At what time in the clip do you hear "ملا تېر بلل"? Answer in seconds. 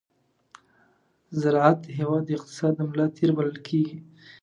2.89-3.57